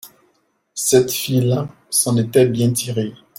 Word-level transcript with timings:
Cette 0.73 1.11
fille-là 1.11 1.69
s’en 1.91 2.17
était 2.17 2.47
bien 2.47 2.73
tirée. 2.73 3.13